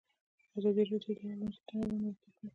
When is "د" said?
1.03-1.05